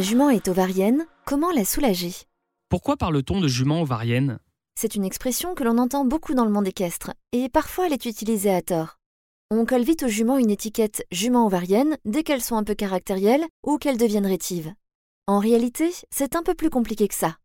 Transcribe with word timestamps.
Ma 0.00 0.06
jument 0.06 0.30
est 0.30 0.48
ovarienne, 0.48 1.06
comment 1.26 1.50
la 1.50 1.62
soulager? 1.62 2.14
Pourquoi 2.70 2.96
parle-t-on 2.96 3.38
de 3.38 3.48
jument 3.48 3.82
ovarienne? 3.82 4.38
C'est 4.74 4.94
une 4.94 5.04
expression 5.04 5.54
que 5.54 5.62
l'on 5.62 5.76
entend 5.76 6.06
beaucoup 6.06 6.32
dans 6.32 6.46
le 6.46 6.50
monde 6.50 6.66
équestre, 6.66 7.12
et 7.32 7.50
parfois 7.50 7.84
elle 7.84 7.92
est 7.92 8.06
utilisée 8.06 8.50
à 8.50 8.62
tort. 8.62 8.96
On 9.50 9.66
colle 9.66 9.82
vite 9.82 10.04
aux 10.04 10.08
juments 10.08 10.38
une 10.38 10.48
étiquette 10.48 11.04
jument 11.12 11.44
ovarienne 11.44 11.98
dès 12.06 12.22
qu'elles 12.22 12.40
sont 12.40 12.56
un 12.56 12.64
peu 12.64 12.74
caractérielles 12.74 13.44
ou 13.62 13.76
qu'elles 13.76 13.98
deviennent 13.98 14.24
rétives. 14.24 14.72
En 15.26 15.38
réalité, 15.38 15.92
c'est 16.10 16.34
un 16.34 16.42
peu 16.42 16.54
plus 16.54 16.70
compliqué 16.70 17.06
que 17.06 17.14
ça. 17.14 17.36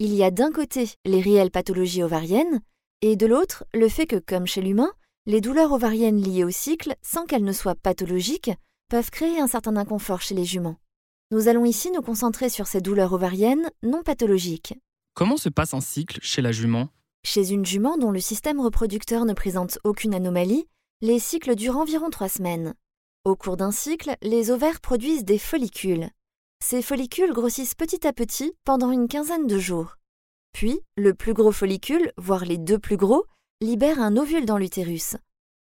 Il 0.00 0.12
y 0.12 0.24
a 0.24 0.32
d'un 0.32 0.50
côté 0.50 0.90
les 1.04 1.20
réelles 1.20 1.52
pathologies 1.52 2.02
ovariennes, 2.02 2.60
et 3.02 3.14
de 3.14 3.26
l'autre 3.26 3.64
le 3.72 3.88
fait 3.88 4.08
que, 4.08 4.16
comme 4.16 4.48
chez 4.48 4.62
l'humain, 4.62 4.90
les 5.26 5.40
douleurs 5.40 5.70
ovariennes 5.70 6.20
liées 6.20 6.42
au 6.42 6.50
cycle, 6.50 6.96
sans 7.02 7.24
qu'elles 7.24 7.44
ne 7.44 7.52
soient 7.52 7.76
pathologiques, 7.76 8.50
peuvent 8.88 9.12
créer 9.12 9.38
un 9.38 9.46
certain 9.46 9.76
inconfort 9.76 10.22
chez 10.22 10.34
les 10.34 10.44
juments. 10.44 10.80
Nous 11.32 11.46
allons 11.46 11.64
ici 11.64 11.92
nous 11.92 12.02
concentrer 12.02 12.48
sur 12.48 12.66
ces 12.66 12.80
douleurs 12.80 13.12
ovariennes 13.12 13.70
non 13.84 14.02
pathologiques. 14.02 14.74
Comment 15.14 15.36
se 15.36 15.48
passe 15.48 15.74
un 15.74 15.80
cycle 15.80 16.18
chez 16.22 16.42
la 16.42 16.50
jument? 16.50 16.88
Chez 17.24 17.52
une 17.52 17.64
jument 17.64 17.96
dont 17.96 18.10
le 18.10 18.18
système 18.18 18.58
reproducteur 18.58 19.24
ne 19.24 19.32
présente 19.32 19.78
aucune 19.84 20.12
anomalie, 20.12 20.66
les 21.02 21.20
cycles 21.20 21.54
durent 21.54 21.76
environ 21.76 22.10
trois 22.10 22.28
semaines. 22.28 22.74
Au 23.24 23.36
cours 23.36 23.56
d'un 23.56 23.70
cycle, 23.70 24.16
les 24.22 24.50
ovaires 24.50 24.80
produisent 24.80 25.24
des 25.24 25.38
follicules. 25.38 26.10
Ces 26.64 26.82
follicules 26.82 27.32
grossissent 27.32 27.76
petit 27.76 28.08
à 28.08 28.12
petit 28.12 28.52
pendant 28.64 28.90
une 28.90 29.06
quinzaine 29.06 29.46
de 29.46 29.58
jours. 29.58 29.98
Puis, 30.52 30.80
le 30.96 31.14
plus 31.14 31.32
gros 31.32 31.52
follicule, 31.52 32.10
voire 32.16 32.44
les 32.44 32.58
deux 32.58 32.80
plus 32.80 32.96
gros, 32.96 33.24
libère 33.60 34.00
un 34.00 34.16
ovule 34.16 34.46
dans 34.46 34.58
l'utérus. 34.58 35.16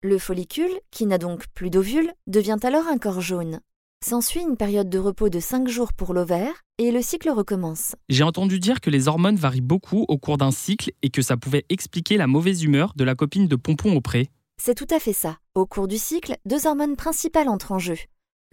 Le 0.01 0.17
follicule, 0.17 0.79
qui 0.89 1.05
n'a 1.05 1.19
donc 1.19 1.45
plus 1.53 1.69
d'ovule, 1.69 2.11
devient 2.25 2.57
alors 2.63 2.87
un 2.87 2.97
corps 2.97 3.21
jaune. 3.21 3.61
S'ensuit 4.03 4.41
une 4.41 4.57
période 4.57 4.89
de 4.89 4.97
repos 4.97 5.29
de 5.29 5.39
5 5.39 5.67
jours 5.67 5.93
pour 5.93 6.15
l'ovaire 6.15 6.63
et 6.79 6.91
le 6.91 7.03
cycle 7.03 7.29
recommence. 7.29 7.95
J'ai 8.09 8.23
entendu 8.23 8.59
dire 8.59 8.81
que 8.81 8.89
les 8.89 9.07
hormones 9.07 9.35
varient 9.35 9.61
beaucoup 9.61 10.05
au 10.07 10.17
cours 10.17 10.39
d'un 10.39 10.49
cycle 10.49 10.91
et 11.03 11.11
que 11.11 11.21
ça 11.21 11.37
pouvait 11.37 11.65
expliquer 11.69 12.17
la 12.17 12.25
mauvaise 12.25 12.63
humeur 12.63 12.93
de 12.95 13.03
la 13.03 13.13
copine 13.13 13.47
de 13.47 13.55
Pompon 13.55 13.95
au 13.95 14.01
pré. 14.01 14.29
C'est 14.59 14.73
tout 14.73 14.87
à 14.89 14.99
fait 14.99 15.13
ça. 15.13 15.37
Au 15.53 15.67
cours 15.67 15.87
du 15.87 15.99
cycle, 15.99 16.35
deux 16.45 16.65
hormones 16.65 16.95
principales 16.95 17.47
entrent 17.47 17.73
en 17.73 17.79
jeu 17.79 17.97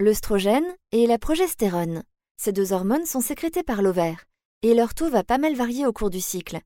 l'œstrogène 0.01 0.63
et 0.93 1.07
la 1.07 1.17
progestérone. 1.17 2.03
Ces 2.37 2.53
deux 2.53 2.71
hormones 2.71 3.05
sont 3.05 3.19
sécrétées 3.19 3.63
par 3.63 3.81
l'ovaire 3.81 4.25
et 4.61 4.73
leur 4.73 4.93
taux 4.93 5.09
va 5.09 5.23
pas 5.23 5.37
mal 5.37 5.55
varier 5.55 5.85
au 5.85 5.91
cours 5.91 6.09
du 6.09 6.21
cycle. 6.21 6.59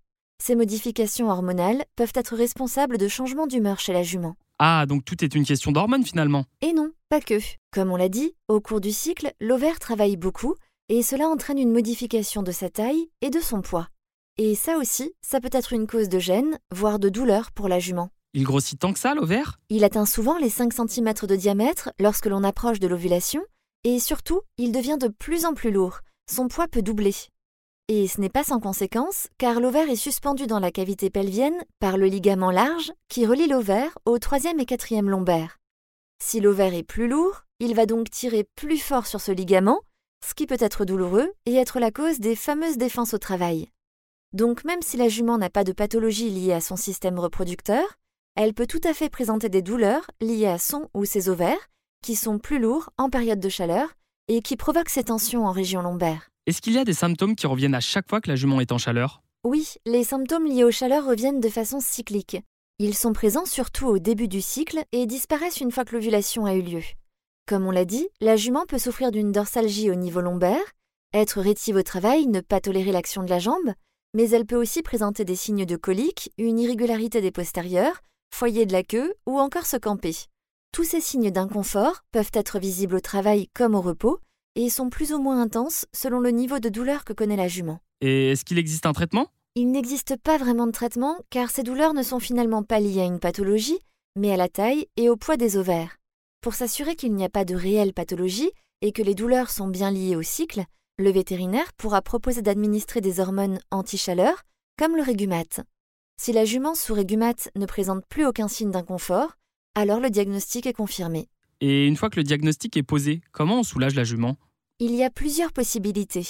Ces 0.44 0.56
modifications 0.56 1.30
hormonales 1.32 1.84
peuvent 1.96 2.12
être 2.16 2.36
responsables 2.36 2.98
de 2.98 3.08
changements 3.08 3.48
d'humeur 3.48 3.80
chez 3.80 3.94
la 3.94 4.04
jument. 4.04 4.36
Ah, 4.66 4.86
donc 4.86 5.04
tout 5.04 5.26
est 5.26 5.36
une 5.36 5.44
question 5.44 5.74
d'hormones 5.74 6.06
finalement. 6.06 6.46
Et 6.62 6.72
non, 6.72 6.94
pas 7.10 7.20
que. 7.20 7.38
Comme 7.74 7.92
on 7.92 7.98
l'a 7.98 8.08
dit, 8.08 8.34
au 8.48 8.62
cours 8.62 8.80
du 8.80 8.94
cycle, 8.94 9.34
l'ovaire 9.42 9.78
travaille 9.78 10.16
beaucoup 10.16 10.56
et 10.88 11.04
cela 11.04 11.28
entraîne 11.28 11.58
une 11.58 11.74
modification 11.74 12.44
de 12.44 12.52
sa 12.54 12.70
taille 12.70 13.10
et 13.20 13.30
de 13.30 13.42
son 13.42 13.62
poids. 13.62 13.90
Et 14.38 14.56
ça 14.56 14.78
aussi, 14.78 15.12
ça 15.22 15.42
peut 15.42 15.50
être 15.52 15.74
une 15.74 15.86
cause 15.86 16.08
de 16.08 16.18
gêne, 16.18 16.60
voire 16.72 16.98
de 16.98 17.10
douleur 17.10 17.52
pour 17.52 17.68
la 17.68 17.80
jument. 17.80 18.12
Il 18.34 18.46
grossit 18.46 18.80
tant 18.80 18.94
que 18.94 19.00
ça 19.00 19.14
l'ovaire? 19.14 19.60
Il 19.68 19.84
atteint 19.84 20.06
souvent 20.06 20.38
les 20.38 20.50
5 20.50 20.72
cm 20.72 21.14
de 21.28 21.36
diamètre 21.36 21.92
lorsque 22.00 22.28
l'on 22.28 22.46
approche 22.46 22.80
de 22.80 22.88
l'ovulation, 22.88 23.44
et 23.84 24.00
surtout, 24.00 24.44
il 24.58 24.72
devient 24.72 24.98
de 24.98 25.10
plus 25.10 25.44
en 25.44 25.54
plus 25.54 25.72
lourd. 25.72 26.00
Son 26.32 26.48
poids 26.48 26.70
peut 26.70 26.82
doubler. 26.82 27.14
Et 27.96 28.08
ce 28.08 28.20
n'est 28.20 28.28
pas 28.28 28.44
sans 28.44 28.60
conséquence, 28.60 29.28
car 29.38 29.60
l'ovaire 29.60 29.88
est 29.88 29.96
suspendu 29.96 30.48
dans 30.48 30.60
la 30.60 30.72
cavité 30.72 31.12
pelvienne 31.12 31.64
par 31.80 31.96
le 31.96 32.08
ligament 32.08 32.50
large 32.50 32.92
qui 33.08 33.28
relie 33.28 33.46
l'ovaire 33.46 33.96
au 34.06 34.18
troisième 34.18 34.60
et 34.60 34.66
quatrième 34.66 35.12
lombaire. 35.12 35.60
Si 36.18 36.40
l'ovaire 36.40 36.74
est 36.74 36.82
plus 36.82 37.08
lourd, 37.08 37.44
il 37.60 37.76
va 37.76 37.86
donc 37.86 38.10
tirer 38.10 38.48
plus 38.56 38.80
fort 38.80 39.06
sur 39.06 39.22
ce 39.22 39.32
ligament, 39.32 39.80
ce 40.28 40.34
qui 40.34 40.48
peut 40.48 40.58
être 40.60 40.86
douloureux 40.86 41.32
et 41.46 41.54
être 41.54 41.80
la 41.80 41.92
cause 41.92 42.20
des 42.20 42.36
fameuses 42.36 42.80
défenses 42.80 43.14
au 43.14 43.20
travail. 43.20 43.70
Donc 44.32 44.64
même 44.64 44.82
si 44.82 44.98
la 44.98 45.08
jument 45.08 45.38
n'a 45.38 45.52
pas 45.52 45.64
de 45.64 45.72
pathologie 45.72 46.32
liée 46.32 46.54
à 46.54 46.62
son 46.62 46.78
système 46.78 47.20
reproducteur, 47.20 47.86
elle 48.36 48.56
peut 48.56 48.66
tout 48.66 48.82
à 48.86 48.96
fait 48.96 49.10
présenter 49.10 49.50
des 49.50 49.62
douleurs 49.62 50.10
liées 50.20 50.48
à 50.48 50.58
son 50.58 50.90
ou 50.96 51.06
ses 51.06 51.30
ovaires, 51.30 51.70
qui 52.02 52.16
sont 52.16 52.40
plus 52.40 52.58
lourds 52.58 52.90
en 52.98 53.12
période 53.12 53.40
de 53.40 53.50
chaleur 53.50 53.94
et 54.30 54.42
qui 54.42 54.58
provoquent 54.58 54.90
ces 54.90 55.04
tensions 55.04 55.46
en 55.46 55.52
région 55.52 55.84
lombaire. 55.84 56.33
Est-ce 56.46 56.60
qu'il 56.60 56.74
y 56.74 56.78
a 56.78 56.84
des 56.84 56.94
symptômes 56.94 57.38
qui 57.38 57.48
reviennent 57.48 57.74
à 57.74 57.80
chaque 57.80 58.10
fois 58.10 58.20
que 58.20 58.28
la 58.28 58.36
jument 58.36 58.60
est 58.60 58.74
en 58.74 58.78
chaleur? 58.78 59.22
Oui, 59.46 59.76
les 59.86 60.04
symptômes 60.04 60.46
liés 60.46 60.66
aux 60.66 60.72
chaleurs 60.72 61.06
reviennent 61.06 61.40
de 61.40 61.48
façon 61.48 61.80
cyclique. 61.80 62.36
Ils 62.80 62.96
sont 62.96 63.14
présents 63.14 63.46
surtout 63.46 63.88
au 63.88 63.98
début 63.98 64.28
du 64.28 64.42
cycle 64.42 64.84
et 64.92 65.06
disparaissent 65.06 65.62
une 65.62 65.72
fois 65.72 65.86
que 65.86 65.96
l'ovulation 65.96 66.46
a 66.46 66.54
eu 66.54 66.62
lieu. 66.62 66.82
Comme 67.48 67.66
on 67.66 67.72
l'a 67.72 67.86
dit, 67.86 68.10
la 68.20 68.36
jument 68.36 68.66
peut 68.66 68.78
souffrir 68.78 69.12
d'une 69.12 69.32
dorsalgie 69.32 69.90
au 69.90 69.96
niveau 69.96 70.20
lombaire, 70.20 70.66
être 71.14 71.40
rétive 71.40 71.78
au 71.78 71.82
travail, 71.82 72.28
ne 72.28 72.42
pas 72.42 72.60
tolérer 72.60 72.92
l'action 72.92 73.24
de 73.24 73.30
la 73.30 73.40
jambe, 73.40 73.74
mais 74.14 74.30
elle 74.32 74.46
peut 74.46 74.58
aussi 74.58 74.82
présenter 74.82 75.24
des 75.24 75.38
signes 75.38 75.66
de 75.66 75.78
colique, 75.78 76.34
une 76.38 76.60
irrégularité 76.60 77.22
des 77.22 77.32
postérieurs, 77.32 78.02
foyer 78.36 78.66
de 78.66 78.74
la 78.74 78.84
queue 78.84 79.14
ou 79.26 79.40
encore 79.40 79.66
se 79.66 79.78
camper. 79.78 80.16
Tous 80.74 80.84
ces 80.84 81.00
signes 81.00 81.32
d'inconfort 81.32 82.04
peuvent 82.12 82.32
être 82.34 82.60
visibles 82.60 82.96
au 82.96 83.02
travail 83.02 83.48
comme 83.54 83.76
au 83.76 83.82
repos 83.82 84.20
et 84.56 84.70
sont 84.70 84.90
plus 84.90 85.14
ou 85.14 85.20
moins 85.20 85.42
intenses 85.42 85.86
selon 85.94 86.20
le 86.20 86.32
niveau 86.32 86.60
de 86.60 86.70
douleur 86.70 87.06
que 87.06 87.14
connaît 87.14 87.36
la 87.36 87.48
jument. 87.48 87.80
Et 88.02 88.32
est-ce 88.32 88.46
qu'il 88.46 88.58
existe 88.58 88.86
un 88.86 88.94
traitement? 88.94 89.28
Il 89.56 89.72
n'existe 89.72 90.18
pas 90.18 90.38
vraiment 90.38 90.68
de 90.68 90.72
traitement 90.72 91.18
car 91.30 91.50
ces 91.50 91.64
douleurs 91.64 91.94
ne 91.94 92.04
sont 92.04 92.20
finalement 92.20 92.64
pas 92.64 92.80
liées 92.80 93.02
à 93.02 93.06
une 93.06 93.20
pathologie, 93.20 93.80
mais 94.16 94.32
à 94.32 94.38
la 94.38 94.50
taille 94.50 94.88
et 94.98 95.10
au 95.10 95.16
poids 95.16 95.38
des 95.38 95.58
ovaires. 95.58 95.98
Pour 96.42 96.54
s'assurer 96.54 96.96
qu'il 96.96 97.14
n'y 97.14 97.24
a 97.24 97.30
pas 97.30 97.46
de 97.46 97.56
réelle 97.56 97.94
pathologie 97.94 98.52
et 98.82 98.92
que 98.92 99.02
les 99.02 99.16
douleurs 99.16 99.50
sont 99.50 99.68
bien 99.68 99.92
liées 99.92 100.16
au 100.16 100.22
cycle, 100.24 100.64
le 100.98 101.12
vétérinaire 101.12 101.72
pourra 101.74 102.02
proposer 102.02 102.42
d'administrer 102.42 103.02
des 103.02 103.20
hormones 103.20 103.60
anti-chaleur, 103.72 104.44
comme 104.78 104.96
le 104.96 105.04
régumate. 105.04 105.62
Si 106.22 106.32
la 106.34 106.46
jument 106.46 106.76
sous 106.76 106.94
régumate 106.94 107.50
ne 107.56 107.66
présente 107.66 108.06
plus 108.08 108.26
aucun 108.26 108.48
signe 108.48 108.72
d'inconfort, 108.72 109.38
alors 109.76 110.00
le 110.00 110.10
diagnostic 110.10 110.68
est 110.68 110.74
confirmé. 110.74 111.28
Et 111.66 111.88
une 111.88 111.96
fois 111.96 112.10
que 112.10 112.18
le 112.18 112.26
diagnostic 112.26 112.76
est 112.76 112.84
posé, 112.84 113.22
comment 113.32 113.60
on 113.60 113.64
soulage 113.64 113.96
la 113.96 114.04
jument? 114.04 114.36
Il 114.80 114.94
y 114.94 115.02
a 115.02 115.10
plusieurs 115.10 115.54
possibilités. 115.54 116.28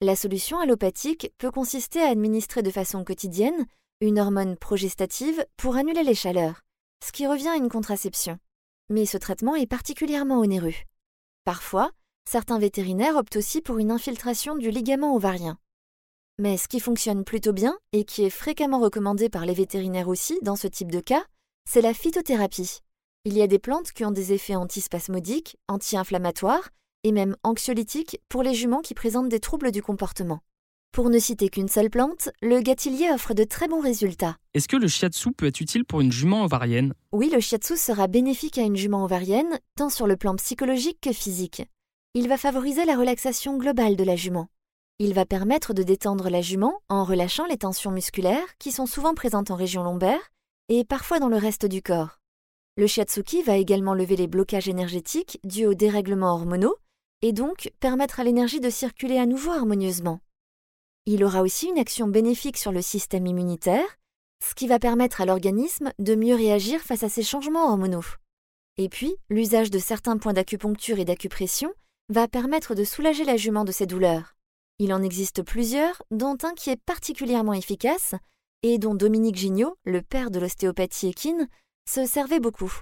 La 0.00 0.16
solution 0.16 0.58
allopathique 0.58 1.30
peut 1.36 1.50
consister 1.50 2.00
à 2.00 2.08
administrer 2.08 2.62
de 2.62 2.70
façon 2.70 3.04
quotidienne 3.04 3.66
une 4.00 4.18
hormone 4.18 4.56
progestative 4.56 5.44
pour 5.58 5.76
annuler 5.76 6.02
les 6.02 6.14
chaleurs, 6.14 6.62
ce 7.04 7.12
qui 7.12 7.26
revient 7.26 7.48
à 7.48 7.56
une 7.56 7.68
contraception. 7.68 8.38
Mais 8.88 9.04
ce 9.04 9.18
traitement 9.18 9.54
est 9.54 9.66
particulièrement 9.66 10.38
onéreux. 10.38 10.72
Parfois, 11.44 11.90
certains 12.26 12.58
vétérinaires 12.58 13.16
optent 13.16 13.36
aussi 13.36 13.60
pour 13.60 13.80
une 13.80 13.90
infiltration 13.90 14.56
du 14.56 14.70
ligament 14.70 15.14
ovarien. 15.14 15.58
Mais 16.38 16.56
ce 16.56 16.68
qui 16.68 16.80
fonctionne 16.80 17.24
plutôt 17.24 17.52
bien 17.52 17.76
et 17.92 18.04
qui 18.04 18.24
est 18.24 18.30
fréquemment 18.30 18.80
recommandé 18.80 19.28
par 19.28 19.44
les 19.44 19.52
vétérinaires 19.52 20.08
aussi 20.08 20.38
dans 20.40 20.56
ce 20.56 20.68
type 20.68 20.90
de 20.90 21.00
cas, 21.00 21.26
c'est 21.68 21.82
la 21.82 21.92
phytothérapie. 21.92 22.80
Il 23.26 23.36
y 23.36 23.42
a 23.42 23.46
des 23.46 23.58
plantes 23.58 23.92
qui 23.92 24.06
ont 24.06 24.12
des 24.12 24.32
effets 24.32 24.54
antispasmodiques, 24.54 25.58
anti-inflammatoires 25.68 26.70
et 27.04 27.12
même 27.12 27.36
anxiolytiques 27.42 28.18
pour 28.30 28.42
les 28.42 28.54
juments 28.54 28.80
qui 28.80 28.94
présentent 28.94 29.28
des 29.28 29.40
troubles 29.40 29.72
du 29.72 29.82
comportement. 29.82 30.40
Pour 30.90 31.10
ne 31.10 31.18
citer 31.18 31.50
qu'une 31.50 31.68
seule 31.68 31.90
plante, 31.90 32.30
le 32.40 32.60
gâtillier 32.60 33.10
offre 33.10 33.34
de 33.34 33.44
très 33.44 33.68
bons 33.68 33.82
résultats. 33.82 34.38
Est-ce 34.54 34.68
que 34.68 34.78
le 34.78 34.88
shiatsu 34.88 35.32
peut 35.32 35.44
être 35.44 35.60
utile 35.60 35.84
pour 35.84 36.00
une 36.00 36.10
jument 36.10 36.44
ovarienne? 36.44 36.94
Oui, 37.12 37.28
le 37.28 37.40
shiatsu 37.40 37.76
sera 37.76 38.06
bénéfique 38.06 38.56
à 38.56 38.62
une 38.62 38.76
jument 38.76 39.04
ovarienne, 39.04 39.58
tant 39.76 39.90
sur 39.90 40.06
le 40.06 40.16
plan 40.16 40.34
psychologique 40.36 40.98
que 41.02 41.12
physique. 41.12 41.62
Il 42.14 42.26
va 42.26 42.38
favoriser 42.38 42.86
la 42.86 42.96
relaxation 42.96 43.58
globale 43.58 43.96
de 43.96 44.04
la 44.04 44.16
jument. 44.16 44.48
Il 44.98 45.12
va 45.12 45.26
permettre 45.26 45.74
de 45.74 45.82
détendre 45.82 46.30
la 46.30 46.40
jument 46.40 46.80
en 46.88 47.04
relâchant 47.04 47.44
les 47.44 47.58
tensions 47.58 47.90
musculaires 47.90 48.56
qui 48.58 48.72
sont 48.72 48.86
souvent 48.86 49.12
présentes 49.12 49.50
en 49.50 49.56
région 49.56 49.82
lombaire 49.82 50.30
et 50.70 50.84
parfois 50.86 51.18
dans 51.18 51.28
le 51.28 51.36
reste 51.36 51.66
du 51.66 51.82
corps. 51.82 52.19
Le 52.76 52.86
shiatsuki 52.86 53.42
va 53.42 53.56
également 53.56 53.94
lever 53.94 54.16
les 54.16 54.26
blocages 54.26 54.68
énergétiques 54.68 55.38
dus 55.44 55.66
aux 55.66 55.74
dérèglements 55.74 56.34
hormonaux 56.34 56.76
et 57.22 57.32
donc 57.32 57.72
permettre 57.80 58.20
à 58.20 58.24
l'énergie 58.24 58.60
de 58.60 58.70
circuler 58.70 59.18
à 59.18 59.26
nouveau 59.26 59.50
harmonieusement. 59.50 60.20
Il 61.06 61.24
aura 61.24 61.42
aussi 61.42 61.68
une 61.68 61.78
action 61.78 62.06
bénéfique 62.06 62.56
sur 62.56 62.72
le 62.72 62.82
système 62.82 63.26
immunitaire, 63.26 63.98
ce 64.44 64.54
qui 64.54 64.66
va 64.66 64.78
permettre 64.78 65.20
à 65.20 65.26
l'organisme 65.26 65.92
de 65.98 66.14
mieux 66.14 66.34
réagir 66.34 66.80
face 66.80 67.02
à 67.02 67.08
ces 67.08 67.22
changements 67.22 67.70
hormonaux. 67.70 68.04
Et 68.78 68.88
puis, 68.88 69.14
l'usage 69.28 69.70
de 69.70 69.78
certains 69.78 70.16
points 70.16 70.32
d'acupuncture 70.32 70.98
et 70.98 71.04
d'acupression 71.04 71.72
va 72.08 72.28
permettre 72.28 72.74
de 72.74 72.84
soulager 72.84 73.24
la 73.24 73.36
jument 73.36 73.64
de 73.64 73.72
ses 73.72 73.86
douleurs. 73.86 74.34
Il 74.78 74.94
en 74.94 75.02
existe 75.02 75.42
plusieurs, 75.42 76.02
dont 76.10 76.38
un 76.42 76.54
qui 76.54 76.70
est 76.70 76.80
particulièrement 76.86 77.52
efficace 77.52 78.14
et 78.62 78.78
dont 78.78 78.94
Dominique 78.94 79.36
Gignot, 79.36 79.76
le 79.84 80.00
père 80.00 80.30
de 80.30 80.38
l'ostéopathie 80.38 81.08
équine, 81.08 81.48
se 81.90 82.06
servait 82.06 82.40
beaucoup. 82.40 82.72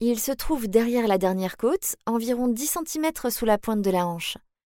Il 0.00 0.18
se 0.18 0.32
trouve 0.32 0.68
derrière 0.68 1.06
la 1.06 1.18
dernière 1.18 1.56
côte, 1.56 1.96
environ 2.06 2.48
10 2.48 2.78
cm 2.86 3.30
sous 3.30 3.44
la 3.44 3.58
pointe 3.58 3.82
de 3.82 3.90
la 3.90 4.06
hanche. 4.06 4.36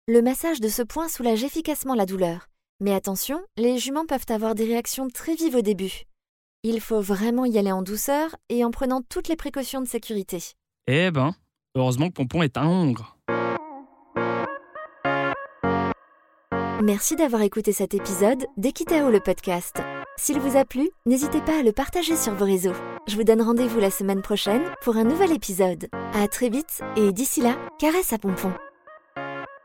Le 0.08 0.22
massage 0.22 0.62
de 0.62 0.68
ce 0.68 0.82
point 0.82 1.08
soulage 1.08 1.44
efficacement 1.44 1.96
la 1.96 2.06
douleur 2.06 2.48
mais 2.80 2.94
attention, 2.94 3.42
les 3.58 3.78
juments 3.78 4.06
peuvent 4.06 4.26
avoir 4.30 4.56
des 4.56 4.66
réactions 4.66 5.10
très 5.10 5.36
vives 5.36 5.56
au 5.56 5.62
début. 5.62 6.04
Il 6.64 6.82
faut 6.82 7.02
vraiment 7.02 7.46
y 7.46 7.58
aller 7.58 7.72
en 7.72 7.82
douceur 7.82 8.36
et 8.50 8.64
en 8.64 8.72
prenant 8.72 9.02
toutes 9.02 9.28
les 9.28 9.36
précautions 9.36 9.82
de 9.82 9.88
sécurité. 9.88 10.40
Eh 10.88 11.12
ben, 11.12 11.34
heureusement 11.76 12.10
que 12.10 12.14
Pompon 12.14 12.44
est 12.44 12.58
un 12.58 12.68
hongre. 12.68 13.18
Merci 16.84 17.16
d'avoir 17.16 17.42
écouté 17.42 17.72
cet 17.72 17.94
épisode 17.94 18.46
d'Equitao 18.58 19.10
le 19.10 19.20
podcast. 19.20 19.82
S'il 20.18 20.40
vous 20.40 20.58
a 20.58 20.64
plu, 20.64 20.90
n'hésitez 21.06 21.42
pas 21.42 21.60
à 21.60 21.64
le 21.64 21.72
partager 21.72 22.16
sur 22.16 22.34
vos 22.34 22.46
réseaux. 22.46 22.76
Je 23.08 23.16
vous 23.16 23.24
donne 23.24 23.42
rendez-vous 23.42 23.80
la 23.80 23.90
semaine 23.90 24.22
prochaine 24.22 24.64
pour 24.82 24.98
un 24.98 25.06
nouvel 25.06 25.32
épisode. 25.32 25.88
À 26.14 26.28
très 26.28 26.50
vite 26.50 26.82
et 26.98 27.14
d'ici 27.14 27.40
là, 27.40 27.56
caresse 27.80 28.12
à 28.12 28.18
Pompon. 28.18 28.52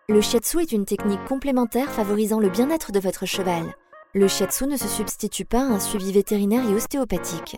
Le 0.08 0.20
shiatsu 0.20 0.60
est 0.60 0.70
une 0.70 0.84
technique 0.84 1.24
complémentaire 1.24 1.90
favorisant 1.90 2.38
le 2.38 2.48
bien-être 2.48 2.92
de 2.92 3.00
votre 3.00 3.26
cheval. 3.26 3.74
Le 4.14 4.28
shiatsu 4.28 4.66
ne 4.66 4.76
se 4.76 4.86
substitue 4.86 5.44
pas 5.44 5.62
à 5.62 5.72
un 5.72 5.80
suivi 5.80 6.12
vétérinaire 6.12 6.68
et 6.70 6.74
ostéopathique. 6.74 7.56